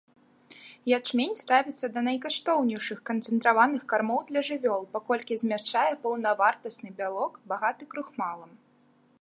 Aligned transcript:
Ячмень 0.95 1.35
ставіцца 1.41 1.85
да 1.97 2.01
найкаштоўнейшых 2.07 3.03
канцэнтраваных 3.09 3.83
кармоў 3.93 4.19
для 4.31 4.41
жывёл, 4.49 4.81
паколькі 4.97 5.33
змяшчае 5.43 5.87
паўнавартасны 6.07 6.89
бялок, 7.03 7.33
багаты 7.53 7.83
крухмалам. 7.95 8.51